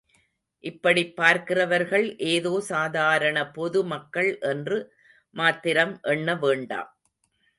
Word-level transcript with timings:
இப்படிப் 0.63 1.15
பார்க்கிறவர்கள் 1.15 2.17
ஏதோ 2.27 2.61
சாதாரண 2.61 3.51
பொது 3.51 3.83
மக்கள் 3.83 4.39
என்று 4.41 4.79
மாத்திரம் 5.33 5.99
எண்ண 6.01 6.35
வேண்டாம். 6.35 6.91